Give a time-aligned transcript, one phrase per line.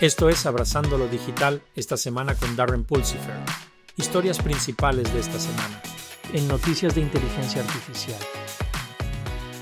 [0.00, 3.34] Esto es Abrazando lo Digital esta semana con Darren Pulsifer.
[3.98, 5.82] Historias principales de esta semana.
[6.32, 8.18] En noticias de inteligencia artificial.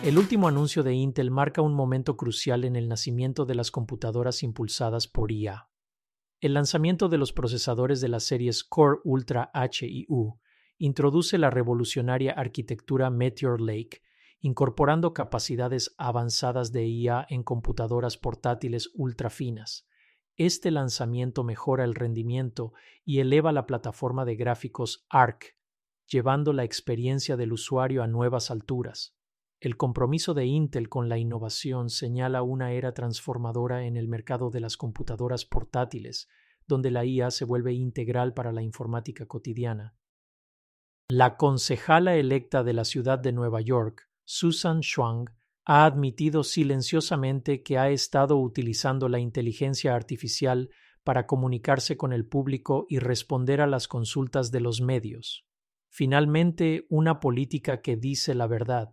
[0.04, 4.44] El último anuncio de Intel marca un momento crucial en el nacimiento de las computadoras
[4.44, 5.70] impulsadas por IA.
[6.40, 10.38] El lanzamiento de los procesadores de las series Core Ultra H y U
[10.76, 14.02] introduce la revolucionaria arquitectura Meteor Lake,
[14.38, 19.88] incorporando capacidades avanzadas de IA en computadoras portátiles ultra finas
[20.38, 22.72] este lanzamiento mejora el rendimiento
[23.04, 25.56] y eleva la plataforma de gráficos ARC,
[26.06, 29.16] llevando la experiencia del usuario a nuevas alturas.
[29.60, 34.60] El compromiso de Intel con la innovación señala una era transformadora en el mercado de
[34.60, 36.28] las computadoras portátiles,
[36.68, 39.96] donde la IA se vuelve integral para la informática cotidiana.
[41.08, 45.30] La concejala electa de la ciudad de Nueva York, Susan Schwang,
[45.70, 50.70] ha admitido silenciosamente que ha estado utilizando la inteligencia artificial
[51.04, 55.46] para comunicarse con el público y responder a las consultas de los medios.
[55.90, 58.92] Finalmente, una política que dice la verdad.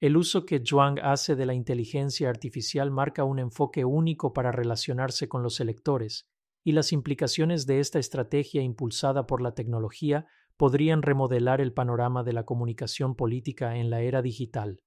[0.00, 5.28] El uso que Zhuang hace de la inteligencia artificial marca un enfoque único para relacionarse
[5.28, 6.26] con los electores,
[6.64, 10.24] y las implicaciones de esta estrategia impulsada por la tecnología
[10.56, 14.80] podrían remodelar el panorama de la comunicación política en la era digital.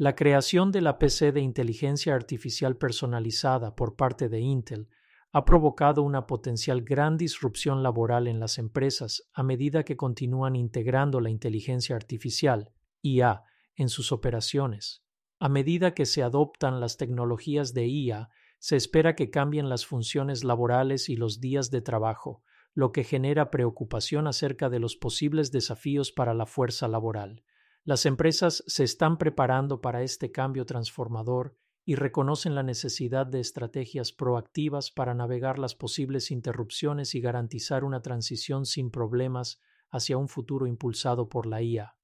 [0.00, 4.88] La creación de la PC de inteligencia artificial personalizada por parte de Intel
[5.30, 11.20] ha provocado una potencial gran disrupción laboral en las empresas a medida que continúan integrando
[11.20, 13.42] la inteligencia artificial, IA,
[13.74, 15.04] en sus operaciones.
[15.38, 20.44] A medida que se adoptan las tecnologías de IA, se espera que cambien las funciones
[20.44, 26.10] laborales y los días de trabajo, lo que genera preocupación acerca de los posibles desafíos
[26.10, 27.44] para la fuerza laboral.
[27.84, 34.12] Las empresas se están preparando para este cambio transformador y reconocen la necesidad de estrategias
[34.12, 40.66] proactivas para navegar las posibles interrupciones y garantizar una transición sin problemas hacia un futuro
[40.66, 41.96] impulsado por la IA.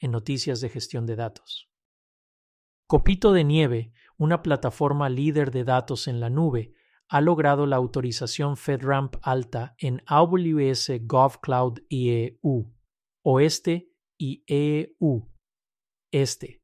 [0.00, 1.70] En noticias de gestión de datos.
[2.86, 6.74] Copito de Nieve, una plataforma líder de datos en la nube,
[7.08, 12.72] ha logrado la autorización FedRAMP alta en AWS GovCloud IEU,
[13.22, 13.89] oeste
[14.20, 15.26] y EU.
[16.12, 16.60] Este.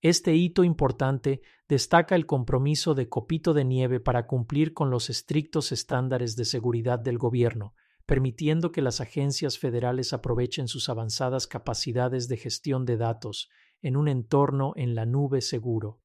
[0.00, 5.72] Este hito importante destaca el compromiso de Copito de Nieve para cumplir con los estrictos
[5.72, 7.74] estándares de seguridad del gobierno,
[8.06, 13.50] permitiendo que las agencias federales aprovechen sus avanzadas capacidades de gestión de datos
[13.82, 16.00] en un entorno en la nube seguro.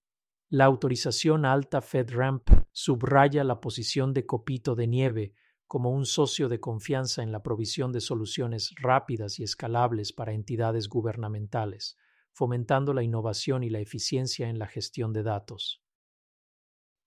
[0.49, 5.33] La autorización alta FedRAMP subraya la posición de Copito de Nieve
[5.67, 10.89] como un socio de confianza en la provisión de soluciones rápidas y escalables para entidades
[10.89, 11.97] gubernamentales,
[12.31, 15.81] fomentando la innovación y la eficiencia en la gestión de datos.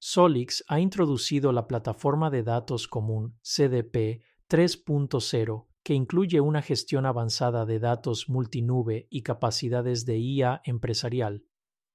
[0.01, 7.65] Solix ha introducido la plataforma de datos común CDP 3.0 que incluye una gestión avanzada
[7.65, 11.45] de datos multinube y capacidades de IA empresarial,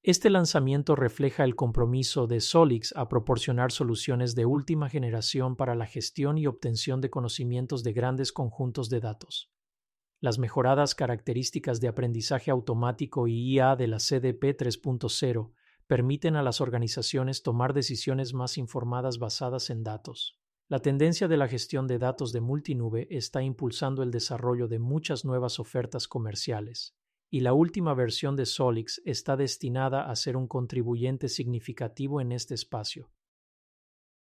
[0.05, 5.85] este lanzamiento refleja el compromiso de Solix a proporcionar soluciones de última generación para la
[5.85, 9.49] gestión y obtención de conocimientos de grandes conjuntos de datos.
[10.19, 15.51] Las mejoradas características de aprendizaje automático y IA de la CDP 3.0
[15.87, 20.37] permiten a las organizaciones tomar decisiones más informadas basadas en datos.
[20.67, 25.23] La tendencia de la gestión de datos de multinube está impulsando el desarrollo de muchas
[25.23, 26.93] nuevas ofertas comerciales
[27.33, 32.53] y la última versión de Solix está destinada a ser un contribuyente significativo en este
[32.53, 33.09] espacio.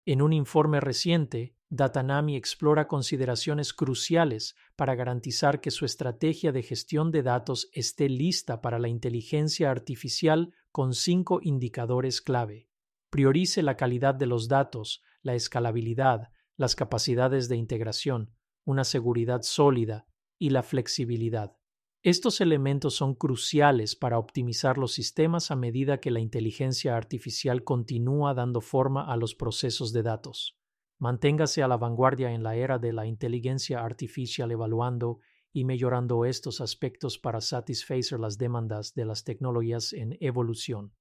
[0.06, 7.10] En un informe reciente, Datanami explora consideraciones cruciales para garantizar que su estrategia de gestión
[7.10, 12.70] de datos esté lista para la inteligencia artificial con cinco indicadores clave.
[13.10, 20.06] Priorice la calidad de los datos, la escalabilidad, las capacidades de integración, una seguridad sólida
[20.38, 21.59] y la flexibilidad.
[22.02, 28.34] Estos elementos son cruciales para optimizar los sistemas a medida que la inteligencia artificial continúa
[28.34, 30.58] dando forma a los procesos de datos.
[30.98, 35.20] Manténgase a la vanguardia en la era de la inteligencia artificial evaluando
[35.52, 40.94] y mejorando estos aspectos para satisfacer las demandas de las tecnologías en evolución.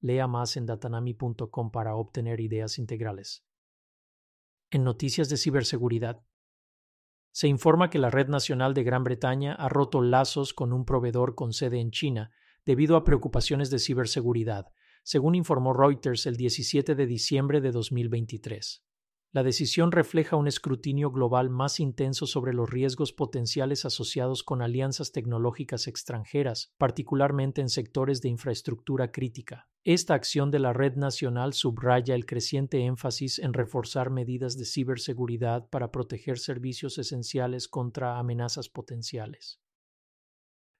[0.00, 3.44] Lea más en datanami.com para obtener ideas integrales.
[4.70, 6.25] En noticias de ciberseguridad,
[7.36, 11.34] se informa que la Red Nacional de Gran Bretaña ha roto lazos con un proveedor
[11.34, 12.30] con sede en China
[12.64, 14.72] debido a preocupaciones de ciberseguridad,
[15.02, 18.86] según informó Reuters el 17 de diciembre de 2023.
[19.32, 25.12] La decisión refleja un escrutinio global más intenso sobre los riesgos potenciales asociados con alianzas
[25.12, 29.68] tecnológicas extranjeras, particularmente en sectores de infraestructura crítica.
[29.84, 35.68] Esta acción de la red nacional subraya el creciente énfasis en reforzar medidas de ciberseguridad
[35.68, 39.60] para proteger servicios esenciales contra amenazas potenciales.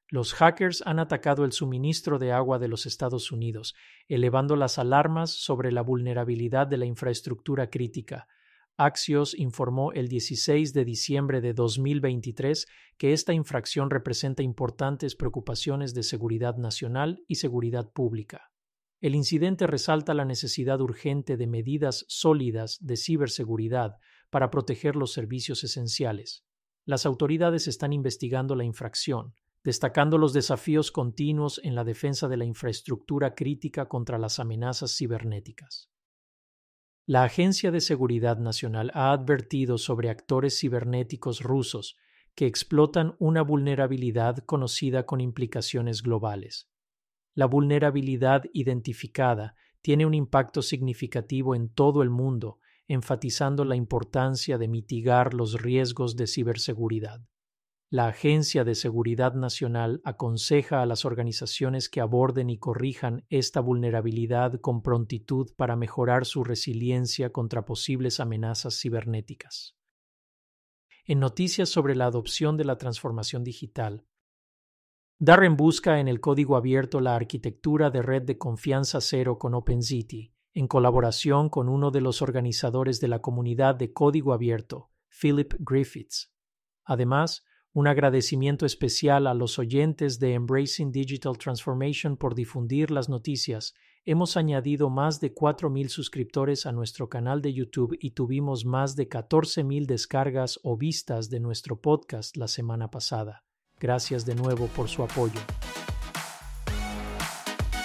[0.09, 3.75] Los hackers han atacado el suministro de agua de los Estados Unidos,
[4.09, 8.29] elevando las alarmas sobre la vulnerabilidad de la infraestructura crítica,
[8.79, 12.67] Axios informó el 16 de diciembre de 2023
[12.99, 18.51] que esta infracción representa importantes preocupaciones de seguridad nacional y seguridad pública.
[19.01, 23.97] El incidente resalta la necesidad urgente de medidas sólidas de ciberseguridad
[24.29, 26.45] para proteger los servicios esenciales.
[26.85, 29.35] Las autoridades están investigando la infracción,
[29.67, 35.91] destacando los desafíos continuos en la defensa de la infraestructura crítica contra las amenazas cibernéticas.
[37.05, 41.97] La Agencia de Seguridad Nacional ha advertido sobre actores cibernéticos rusos
[42.37, 46.71] que explotan una vulnerabilidad conocida con implicaciones globales.
[47.35, 54.69] La vulnerabilidad identificada tiene un impacto significativo en todo el mundo, enfatizando la importancia de
[54.69, 57.21] mitigar los riesgos de ciberseguridad.
[57.89, 64.61] La Agencia de Seguridad Nacional aconseja a las organizaciones que aborden y corrijan esta vulnerabilidad
[64.61, 69.77] con prontitud para mejorar su resiliencia contra posibles amenazas cibernéticas.
[71.05, 74.05] En noticias sobre la adopción de la transformación digital,
[75.21, 80.35] Darren busca en el código abierto la arquitectura de red de confianza cero con OpenCity,
[80.55, 86.35] en colaboración con uno de los organizadores de la comunidad de código abierto, Philip Griffiths.
[86.85, 87.45] Además,
[87.77, 93.75] un agradecimiento especial a los oyentes de Embracing Digital Transformation por difundir las noticias.
[94.07, 99.11] Hemos añadido más de 4.000 suscriptores a nuestro canal de YouTube y tuvimos más de
[99.11, 103.45] 14.000 descargas o vistas de nuestro podcast la semana pasada.
[103.79, 105.41] Gracias de nuevo por su apoyo.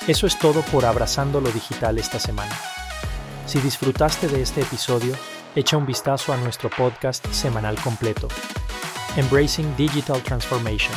[0.07, 2.55] Eso es todo por Abrazando lo Digital esta semana.
[3.45, 5.15] Si disfrutaste de este episodio,
[5.53, 8.29] echa un vistazo a nuestro podcast semanal completo
[9.17, 10.95] Embracing Digital Transformation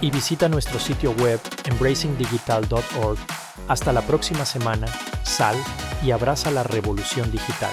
[0.00, 3.18] y visita nuestro sitio web embracingdigital.org.
[3.66, 4.86] Hasta la próxima semana,
[5.24, 5.56] sal
[6.04, 7.72] y abraza la revolución digital.